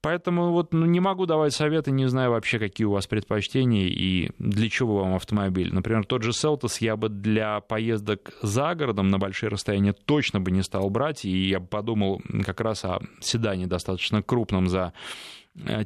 [0.00, 4.30] Поэтому вот ну, не могу давать советы, не знаю вообще, какие у вас предпочтения и
[4.38, 5.72] для чего вам автомобиль.
[5.72, 10.50] Например, тот же Селтос я бы для поездок за городом на большие расстояния точно бы
[10.50, 14.92] не стал брать, и я подумал как раз о седане достаточно крупном за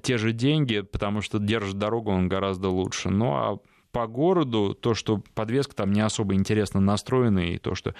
[0.03, 3.11] те же деньги, потому что держит дорогу он гораздо лучше.
[3.11, 3.59] Ну а
[3.93, 7.95] по городу то, что подвеска там не особо интересно настроена, и то, что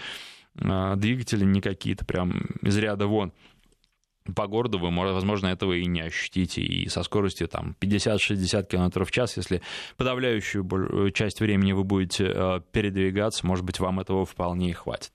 [0.57, 2.33] э, двигатели не какие-то прям
[2.63, 3.33] из ряда вон
[4.37, 6.63] по городу вы, возможно, этого и не ощутите.
[6.63, 9.63] И со скоростью там, 50-60 км в час, если
[9.97, 15.13] подавляющую часть времени вы будете э, передвигаться, может быть, вам этого вполне и хватит.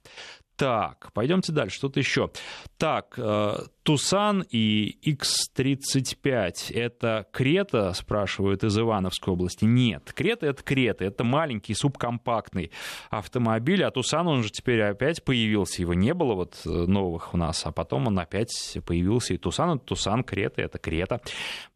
[0.57, 2.31] Так, пойдемте дальше, что-то еще.
[2.79, 9.65] Так, э, Тусан и X35– это Крета, спрашивают из Ивановской области?
[9.65, 12.71] Нет, Крета– это Крета, это маленький субкомпактный
[13.11, 17.37] автомобиль, а Тусан, он же теперь опять появился, его не было вот э, новых у
[17.37, 21.21] нас, а потом он опять появился, и Тусан– это Тусан, Крета– это Крета,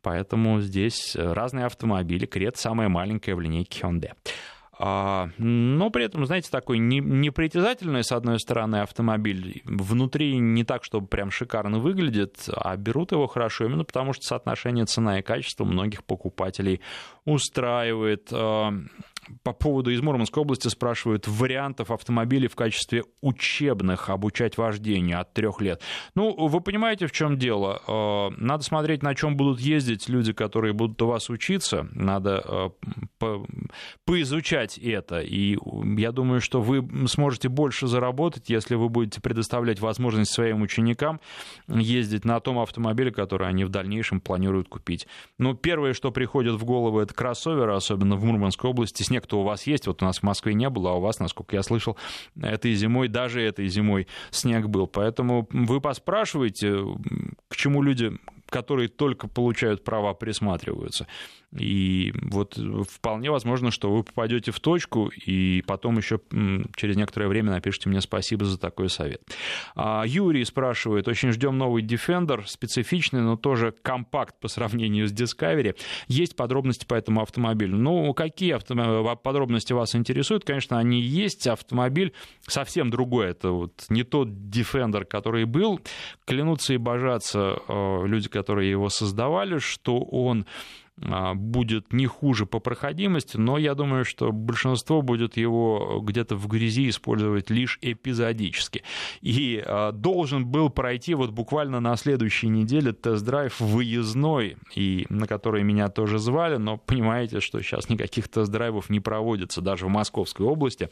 [0.01, 4.13] поэтому здесь разные автомобили, Крета– самая маленькая в линейке Hyundai.
[4.83, 9.61] А, но при этом, знаете, такой непритязательный, с одной стороны, автомобиль.
[9.63, 14.85] Внутри не так, чтобы прям шикарно выглядит, а берут его хорошо именно потому, что соотношение
[14.85, 16.81] цена и качество многих покупателей
[17.25, 18.33] устраивает.
[19.43, 25.61] По поводу из Мурманской области спрашивают вариантов автомобилей в качестве учебных обучать вождению от трех
[25.61, 25.81] лет.
[26.15, 27.81] Ну, вы понимаете, в чем дело?
[27.87, 31.87] Э, надо смотреть, на чем будут ездить люди, которые будут у вас учиться.
[31.93, 32.69] Надо э,
[33.19, 33.45] по
[34.05, 35.21] поизучать это.
[35.21, 35.57] И
[35.97, 41.21] я думаю, что вы сможете больше заработать, если вы будете предоставлять возможность своим ученикам
[41.67, 45.07] ездить на том автомобиле, который они в дальнейшем планируют купить.
[45.37, 49.67] Ну, первое, что приходит в голову, это кроссоверы, особенно в Мурманской области, снег-то у вас
[49.67, 51.97] есть, вот у нас в Москве не было, а у вас, насколько я слышал,
[52.41, 54.87] этой зимой, даже этой зимой снег был.
[54.87, 56.77] Поэтому вы поспрашиваете,
[57.49, 61.07] к чему люди, которые только получают права, присматриваются.
[61.57, 62.57] И вот
[62.89, 66.19] вполне возможно, что вы попадете в точку, и потом еще
[66.75, 69.21] через некоторое время напишите мне спасибо за такой совет.
[69.75, 75.75] А, Юрий спрашивает, очень ждем новый Defender, специфичный, но тоже компакт по сравнению с Discovery.
[76.07, 77.75] Есть подробности по этому автомобилю?
[77.75, 79.15] Ну, какие авто...
[79.21, 80.45] подробности вас интересуют?
[80.45, 81.47] Конечно, они есть.
[81.47, 82.13] Автомобиль
[82.47, 83.31] совсем другой.
[83.31, 85.81] Это вот не тот Defender, который был.
[86.25, 90.45] Клянутся и божатся э, люди, которые его создавали, что он
[90.97, 96.89] будет не хуже по проходимости, но я думаю, что большинство будет его где-то в грязи
[96.89, 98.83] использовать лишь эпизодически.
[99.21, 105.63] И а, должен был пройти вот буквально на следующей неделе тест-драйв выездной, и на который
[105.63, 110.89] меня тоже звали, но понимаете, что сейчас никаких тест-драйвов не проводится даже в Московской области.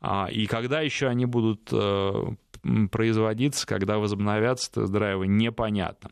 [0.00, 2.24] А, и когда еще они будут э,
[2.90, 6.10] производиться, когда возобновятся тест-драйвы, непонятно.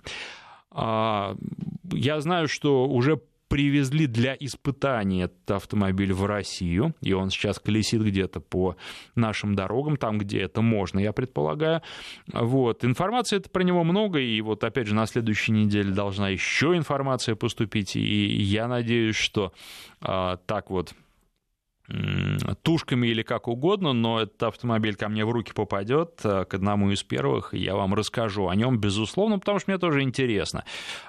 [1.93, 8.03] Я знаю, что уже привезли для испытания этот автомобиль в Россию, и он сейчас колесит
[8.03, 8.77] где-то по
[9.15, 11.83] нашим дорогам, там, где это можно, я предполагаю.
[12.33, 12.85] Вот.
[12.85, 17.95] Информации про него много, и вот опять же на следующей неделе должна еще информация поступить,
[17.97, 19.53] и я надеюсь, что
[20.01, 20.93] а, так вот
[22.63, 26.91] тушками или как угодно, но этот автомобиль ко мне в руки попадет, э, к одному
[26.91, 30.65] из первых, и я вам расскажу о нем, безусловно, потому что мне тоже интересно.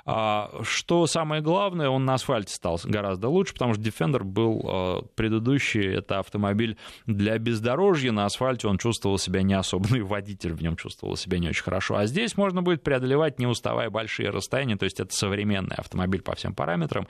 [0.05, 5.01] А, что самое главное, он на асфальте стал гораздо лучше, потому что Defender был э,
[5.15, 10.53] предыдущий, это автомобиль для бездорожья, на асфальте он чувствовал себя не особо, ну и водитель
[10.53, 14.29] в нем чувствовал себя не очень хорошо, а здесь можно будет преодолевать, не уставая, большие
[14.29, 17.07] расстояния, то есть это современный автомобиль по всем параметрам,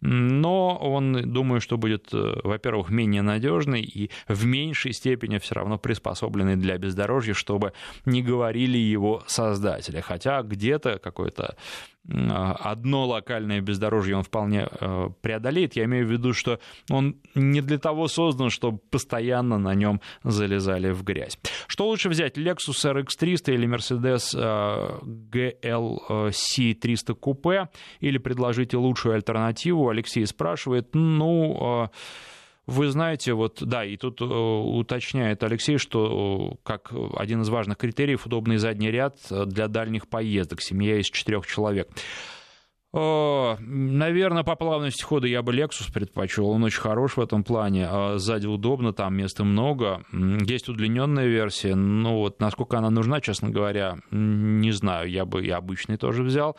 [0.00, 5.56] но он, думаю, что будет, э, во-первых, менее менее надежный и в меньшей степени все
[5.56, 7.72] равно приспособленный для бездорожья, чтобы
[8.06, 10.00] не говорили его создатели.
[10.00, 11.56] Хотя где-то какой-то
[12.08, 15.76] одно локальное бездорожье он вполне э, преодолеет.
[15.76, 20.92] Я имею в виду, что он не для того создан, чтобы постоянно на нем залезали
[20.92, 21.38] в грязь.
[21.66, 24.34] Что лучше взять, Lexus RX 300 или Mercedes
[25.02, 27.68] GLC 300 Coupe,
[28.00, 29.90] или предложите лучшую альтернативу?
[29.90, 31.88] Алексей спрашивает, ну, э,
[32.66, 37.78] вы знаете, вот, да, и тут э, уточняет Алексей, что э, как один из важных
[37.78, 41.88] критериев удобный задний ряд для дальних поездок, семья из четырех человек.
[42.92, 46.48] Наверное, по плавности хода я бы Lexus предпочел.
[46.48, 47.86] Он очень хорош в этом плане.
[47.88, 50.02] А сзади удобно, там места много.
[50.12, 51.76] Есть удлиненная версия.
[51.76, 55.08] Но вот насколько она нужна, честно говоря, не знаю.
[55.08, 56.56] Я бы и обычный тоже взял.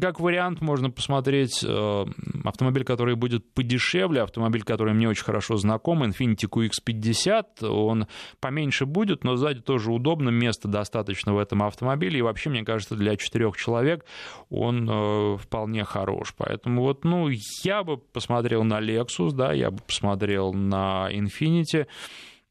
[0.00, 2.04] Как вариант, можно посмотреть э,
[2.44, 7.66] автомобиль, который будет подешевле, автомобиль, который мне очень хорошо знаком, Infiniti QX50.
[7.66, 8.06] Он
[8.40, 10.30] поменьше будет, но сзади тоже удобно.
[10.30, 12.18] Места достаточно в этом автомобиле.
[12.20, 14.06] И вообще, мне кажется, для четырех человек
[14.48, 16.32] он э, вполне вполне хорош.
[16.36, 17.28] Поэтому вот, ну,
[17.64, 21.86] я бы посмотрел на Lexus, да, я бы посмотрел на Infiniti.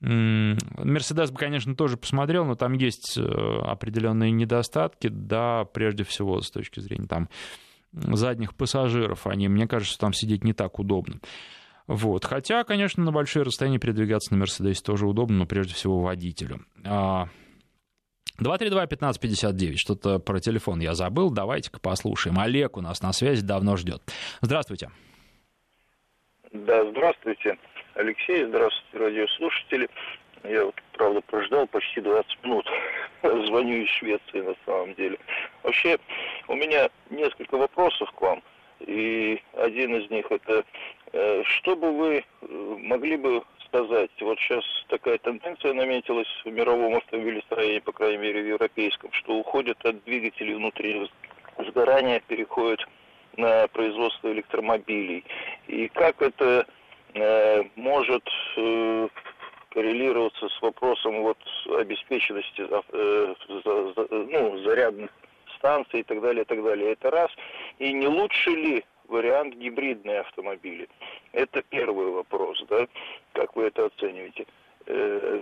[0.02, 6.52] Мерседес бы, конечно, тоже посмотрел, но там есть э, определенные недостатки, да, прежде всего с
[6.52, 7.30] точки зрения там
[7.94, 9.26] задних пассажиров.
[9.26, 11.22] Они, мне кажется, там сидеть не так удобно.
[11.88, 12.26] Вот.
[12.26, 16.66] Хотя, конечно, на большие расстояния передвигаться на Мерседесе тоже удобно, но прежде всего водителю.
[18.38, 19.78] А, 232-1559.
[19.78, 21.32] Что-то про телефон я забыл.
[21.32, 22.40] Давайте-ка послушаем.
[22.40, 24.02] Олег у нас на связи давно ждет.
[24.42, 24.90] Здравствуйте.
[26.52, 27.58] Да, здравствуйте,
[27.96, 28.46] Алексей.
[28.46, 29.90] Здравствуйте, радиослушатели.
[30.44, 32.66] Я вот правда, прождал почти 20 минут.
[33.24, 35.18] Звоню из Швеции на самом деле.
[35.64, 35.98] Вообще,
[36.48, 38.42] у меня несколько вопросов к вам.
[38.80, 40.64] И один из них это,
[41.14, 43.44] э, что бы вы э, могли бы
[43.76, 49.36] сказать, вот сейчас такая тенденция наметилась в мировом автомобилестроении, по крайней мере в европейском, что
[49.36, 51.08] уходят от двигателей внутреннего
[51.68, 52.80] сгорания, переходят
[53.38, 55.24] на производство электромобилей.
[55.68, 56.66] И как это
[57.14, 58.24] э, может
[58.58, 59.08] э,
[59.70, 61.38] коррелироваться с вопросом вот
[61.78, 65.10] обеспеченности э, за, за, ну, зарядных
[65.58, 66.94] станций и так далее, и так далее.
[66.94, 67.32] Это раз.
[67.80, 70.88] И не лучше ли вариант гибридные автомобили?
[71.32, 72.88] Это первый вопрос, да,
[73.34, 74.46] как вы это оцениваете.
[74.88, 75.42] Э,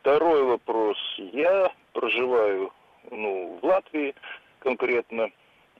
[0.00, 0.98] второй вопрос.
[1.18, 2.72] Я проживаю
[3.10, 4.14] ну, в Латвии
[4.60, 5.30] конкретно,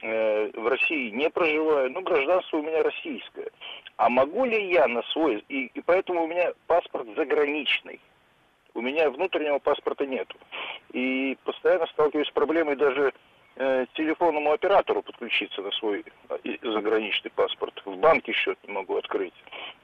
[0.01, 3.49] э, в России не проживаю, но гражданство у меня российское.
[3.97, 5.43] А могу ли я на свой...
[5.49, 7.99] И, и поэтому у меня паспорт заграничный.
[8.73, 10.35] У меня внутреннего паспорта нету.
[10.91, 13.13] И постоянно сталкиваюсь с проблемой даже
[13.55, 17.81] э, телефонному оператору подключиться на свой э, заграничный паспорт.
[17.85, 19.33] В банке счет не могу открыть.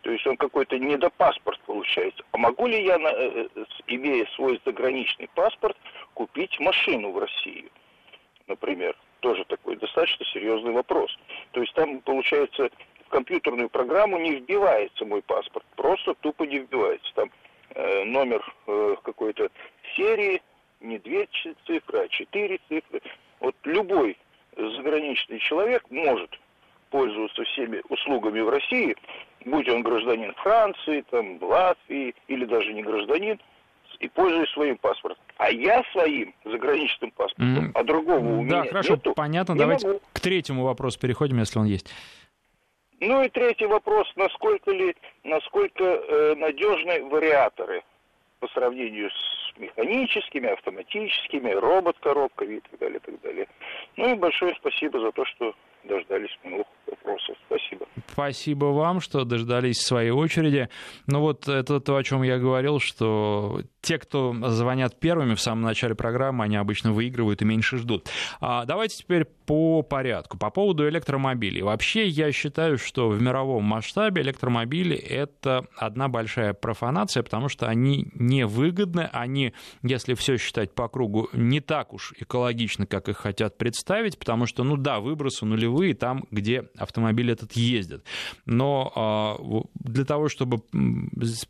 [0.01, 2.23] То есть он какой-то недопаспорт получается.
[2.31, 3.47] А могу ли я, э,
[3.87, 5.77] имея свой заграничный паспорт,
[6.13, 7.71] купить машину в России,
[8.47, 8.95] например?
[9.19, 11.15] Тоже такой достаточно серьезный вопрос.
[11.51, 12.69] То есть там, получается,
[13.05, 15.65] в компьютерную программу не вбивается мой паспорт.
[15.75, 17.13] Просто тупо не вбивается.
[17.13, 17.31] Там
[18.05, 18.43] номер
[19.03, 19.49] какой-то
[19.95, 20.41] серии,
[20.81, 21.27] не две
[21.65, 23.01] цифры, а четыре цифры.
[23.41, 24.17] Вот любой
[24.55, 26.39] заграничный человек может
[26.91, 28.95] пользоваться всеми услугами в России,
[29.45, 33.39] будь он гражданин Франции, там, Латвии или даже не гражданин,
[33.99, 35.23] и пользуюсь своим паспортом.
[35.37, 37.71] А я своим заграничным паспортом, mm.
[37.75, 39.55] а другого у да, меня хорошо, нету, понятно.
[39.57, 40.01] Давайте могу.
[40.13, 41.93] к третьему вопросу переходим, если он есть.
[42.99, 47.83] Ну и третий вопрос, насколько ли, насколько э, надежны вариаторы
[48.41, 53.47] по сравнению с механическими, автоматическими, робот-коробками и так далее, и так далее.
[53.97, 57.37] Ну и большое спасибо за то, что дождались моих вопросов.
[57.47, 57.85] Спасибо.
[58.07, 60.69] Спасибо вам, что дождались своей очереди.
[61.07, 65.61] Ну вот это то, о чем я говорил, что те, кто звонят первыми в самом
[65.63, 68.09] начале программы, они обычно выигрывают и меньше ждут.
[68.39, 70.37] А давайте теперь по порядку.
[70.37, 71.61] По поводу электромобилей.
[71.61, 78.07] Вообще я считаю, что в мировом масштабе электромобили— это одна большая профанация, потому что они
[78.13, 84.17] невыгодны, они, если все считать по кругу, не так уж экологичны, как их хотят представить,
[84.17, 88.05] потому что, ну да, выбросы нулевые там, где автомобиль этот ездит.
[88.45, 89.35] Но а,
[89.73, 90.59] для того, чтобы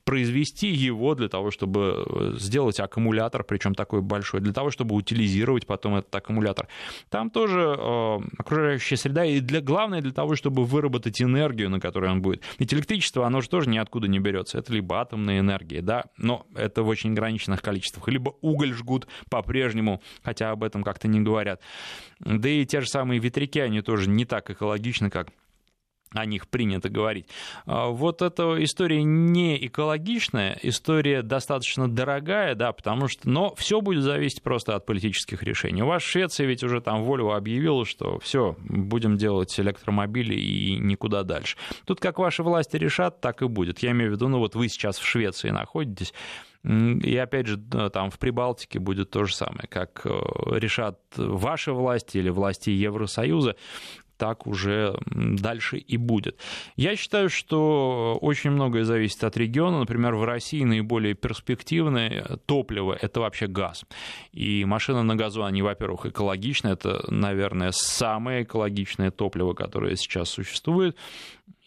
[0.05, 5.97] произвести его, для того, чтобы сделать аккумулятор, причем такой большой, для того, чтобы утилизировать потом
[5.97, 6.67] этот аккумулятор.
[7.09, 7.90] Там тоже э,
[8.37, 12.43] окружающая среда, и для, главное для того, чтобы выработать энергию, на которой он будет.
[12.59, 14.57] Ведь электричество, оно же тоже ниоткуда не берется.
[14.57, 20.01] Это либо атомная энергия, да, но это в очень ограниченных количествах, либо уголь жгут по-прежнему,
[20.23, 21.61] хотя об этом как-то не говорят.
[22.19, 25.29] Да и те же самые ветряки, они тоже не так экологичны, как
[26.13, 27.27] о них принято говорить.
[27.65, 34.03] А, вот эта история не экологичная, история достаточно дорогая, да, потому что, но все будет
[34.03, 35.83] зависеть просто от политических решений.
[35.83, 41.23] У вас Швеция ведь уже там Volvo объявила, что все, будем делать электромобили и никуда
[41.23, 41.57] дальше.
[41.85, 43.79] Тут как ваши власти решат, так и будет.
[43.79, 46.13] Я имею в виду, ну вот вы сейчас в Швеции находитесь,
[46.63, 47.57] и опять же,
[47.91, 50.09] там в Прибалтике будет то же самое, как э,
[50.51, 53.55] решат ваши власти или власти Евросоюза
[54.21, 56.37] так уже дальше и будет.
[56.75, 59.79] Я считаю, что очень многое зависит от региона.
[59.79, 63.83] Например, в России наиболее перспективное топливо– это вообще газ.
[64.31, 66.67] И машина на газу, они, во-первых, экологичны.
[66.67, 70.95] Это, наверное, самое экологичное топливо, которое сейчас существует.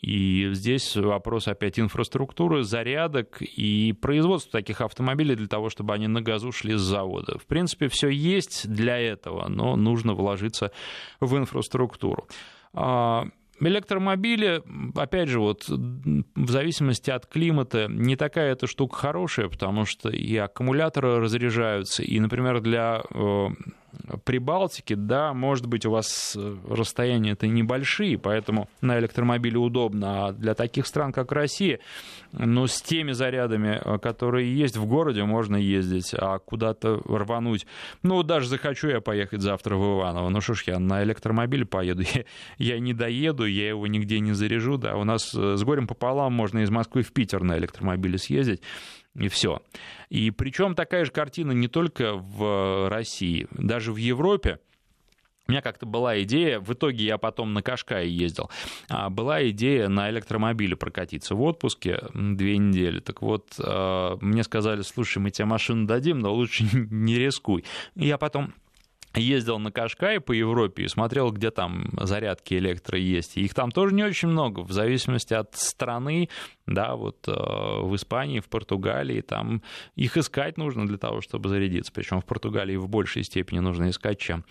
[0.05, 6.21] И здесь вопрос опять инфраструктуры, зарядок и производства таких автомобилей для того, чтобы они на
[6.21, 7.39] газу шли с завода.
[7.39, 10.73] В принципе, все есть для этого, но нужно вложиться
[11.21, 12.29] в инфраструктуру.
[12.75, 13.25] А,
[13.61, 14.63] электромобили,
[14.95, 20.37] опять же, вот в зависимости от климата, не такая эта штука хорошая, потому что и
[20.37, 23.47] аккумуляторы разряжаются, и, например, для э,
[24.25, 30.33] Прибалтике, да, может быть, у вас э, расстояния это небольшие, поэтому на электромобиле удобно, а
[30.33, 31.81] для таких стран, как Россия,
[32.33, 37.67] ну, с теми зарядами, э, которые есть в городе, можно ездить, а куда-то рвануть,
[38.03, 42.03] ну, даже захочу я поехать завтра в Иваново, ну, что ж, я на электромобиле поеду,
[42.15, 42.25] я,
[42.59, 46.33] я не доеду, я его нигде не заряжу, да, у нас э, с горем пополам
[46.33, 48.63] можно из Москвы в Питер на электромобиле съездить,
[49.17, 49.63] и все.
[50.09, 54.59] И причем такая же картина не только в России, даже в Европе
[55.47, 58.51] у меня как-то была идея, в итоге я потом на Кашкае ездил,
[58.89, 63.01] а, была идея на электромобиле прокатиться в отпуске две недели.
[63.01, 67.65] Так вот, а, мне сказали, слушай, мы тебе машину дадим, но лучше не рискуй.
[67.95, 68.55] Я потом
[69.15, 73.37] ездил на Кашкай по Европе и смотрел, где там зарядки электро есть.
[73.37, 76.29] их там тоже не очень много, в зависимости от страны,
[76.67, 79.63] да, вот э, в Испании, в Португалии, там
[79.97, 81.93] их искать нужно для того, чтобы зарядиться.
[81.93, 84.45] Причем в Португалии в большей степени нужно искать, чем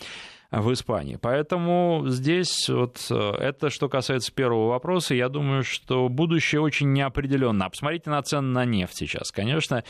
[0.50, 1.16] в Испании.
[1.20, 7.66] Поэтому здесь вот э, это, что касается первого вопроса, я думаю, что будущее очень неопределенно.
[7.66, 9.32] А посмотрите на цены на нефть сейчас.
[9.32, 9.84] Конечно,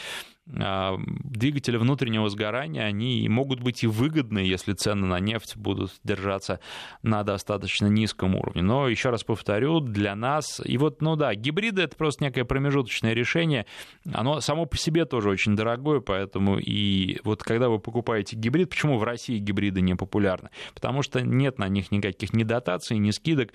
[0.46, 6.60] двигатели внутреннего сгорания, они могут быть и выгодны, если цены на нефть будут держаться
[7.02, 8.60] на достаточно низком уровне.
[8.60, 13.14] Но, еще раз повторю, для нас, и вот, ну да, гибриды— это просто некое промежуточное
[13.14, 13.64] решение,
[14.12, 18.98] оно само по себе тоже очень дорогое, поэтому и вот когда вы покупаете гибрид, почему
[18.98, 20.50] в России гибриды не популярны?
[20.74, 23.52] Потому что нет на них никаких ни дотаций, ни скидок,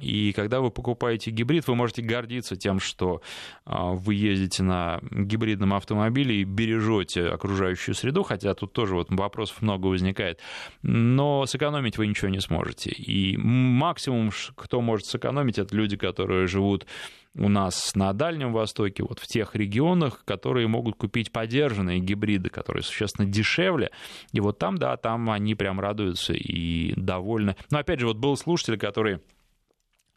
[0.00, 3.22] и когда вы покупаете гибрид, вы можете гордиться тем, что
[3.64, 9.62] а, вы ездите на гибридном автомобиле, и бережете окружающую среду, хотя тут тоже вот вопросов
[9.62, 10.40] много возникает,
[10.82, 12.90] но сэкономить вы ничего не сможете.
[12.90, 16.86] И максимум, кто может сэкономить, это люди, которые живут
[17.34, 22.82] у нас на Дальнем Востоке, вот в тех регионах, которые могут купить подержанные гибриды, которые
[22.82, 23.90] существенно дешевле.
[24.32, 27.56] И вот там, да, там они прям радуются и довольны.
[27.70, 29.20] Но опять же, вот был слушатель, который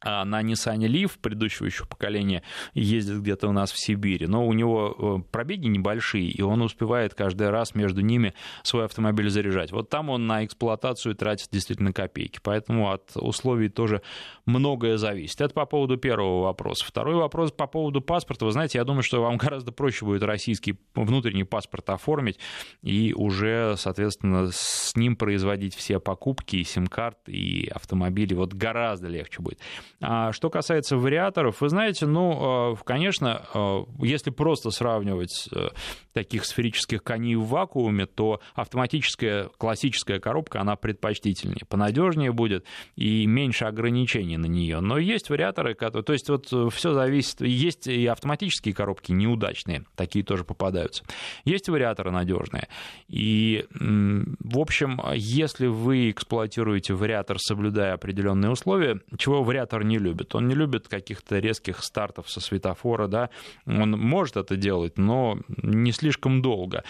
[0.03, 2.43] на Nissan Leaf предыдущего еще поколения
[2.73, 7.13] ездит где-то у нас в Сибири, но у него э, пробеги небольшие, и он успевает
[7.13, 8.33] каждый раз между ними
[8.63, 9.71] свой автомобиль заряжать.
[9.71, 14.01] Вот там он на эксплуатацию тратит действительно копейки, поэтому от условий тоже
[14.45, 15.39] многое зависит.
[15.41, 16.85] Это по поводу первого вопроса.
[16.85, 18.45] Второй вопрос по поводу паспорта.
[18.45, 22.39] Вы знаете, я думаю, что вам гораздо проще будет российский внутренний паспорт оформить
[22.81, 28.33] и уже, соответственно, с ним производить все покупки и сим-карт, и автомобили.
[28.33, 29.59] Вот гораздо легче будет.
[30.01, 35.69] А что касается вариаторов, вы знаете, ну, э, конечно, э, если просто сравнивать э,
[36.11, 43.65] таких сферических коней в вакууме, то автоматическая классическая коробка, она предпочтительнее, понадежнее будет и меньше
[43.65, 44.79] ограничений на нее.
[44.79, 46.03] Но есть вариаторы, которые...
[46.03, 47.41] То есть вот все зависит...
[47.41, 51.03] Есть и автоматические коробки неудачные, такие тоже попадаются.
[51.45, 52.67] Есть вариаторы надежные.
[53.07, 60.35] И, в общем, если вы эксплуатируете вариатор, соблюдая определенные условия, чего вариатор не любит.
[60.35, 63.29] Он не любит каких-то резких стартов со светофора, да,
[63.65, 66.83] он может это делать, но не слишком долго.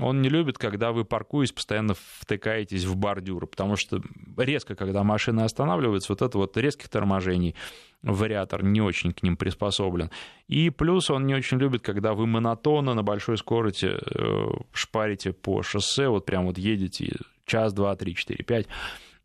[0.00, 4.00] Он не любит, когда вы, паркуясь, постоянно втыкаетесь в бордюры, потому что
[4.36, 7.54] резко, когда машина останавливается, вот это вот резких торможений,
[8.02, 10.10] вариатор не очень к ним приспособлен.
[10.46, 15.62] И плюс он не очень любит, когда вы монотонно на большой скорости э, шпарите по
[15.62, 18.66] шоссе, вот прям вот едете час, два, три, четыре, пять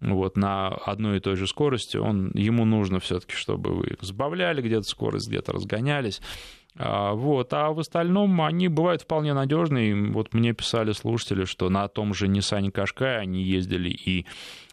[0.04, 4.84] вот, на одной и той же скорости, он, ему нужно все-таки, чтобы вы сбавляли где-то
[4.84, 6.22] скорость, где-то разгонялись.
[6.76, 7.54] А, вот.
[7.54, 10.12] А в остальном они бывают вполне надежные.
[10.12, 14.26] Вот мне писали слушатели, что на том же Nissan Qashqai они ездили и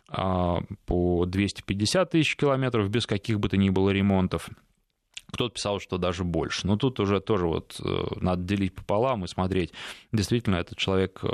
[0.08, 4.48] а, по 250 тысяч километров без каких бы то ни было ремонтов.
[5.32, 6.66] Кто-то писал, что даже больше.
[6.66, 9.72] Но тут уже тоже вот э, надо делить пополам и смотреть.
[10.10, 11.28] Действительно, этот человек э,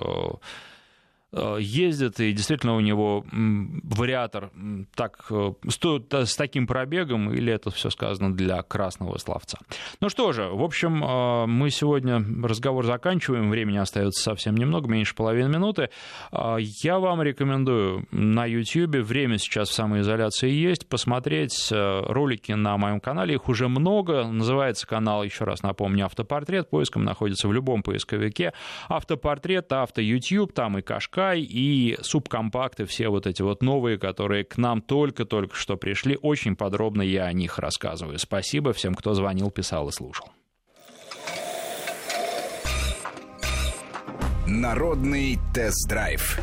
[1.58, 4.50] ездит, и действительно у него вариатор
[4.94, 5.52] так, э,
[6.24, 9.58] с таким пробегом, или это все сказано для красного словца.
[10.00, 15.14] Ну что же, в общем, э, мы сегодня разговор заканчиваем, времени остается совсем немного, меньше
[15.14, 15.90] половины минуты.
[16.32, 23.34] Я вам рекомендую на YouTube, время сейчас в самоизоляции есть, посмотреть ролики на моем канале,
[23.34, 28.52] их уже много, называется канал, еще раз напомню, «Автопортрет», поиском находится в любом поисковике,
[28.88, 34.44] «Автопортрет», «Авто YouTube», там и Кашка Sky и субкомпакты, все вот эти вот новые, которые
[34.44, 36.18] к нам только-только что пришли.
[36.20, 38.18] Очень подробно я о них рассказываю.
[38.18, 40.28] Спасибо всем, кто звонил, писал и слушал.
[44.46, 46.38] Народный тест-драйв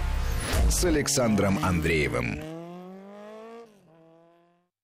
[0.69, 2.52] с Александром Андреевым.